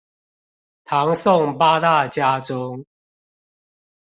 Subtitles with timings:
[0.83, 2.83] 唐宋八大家中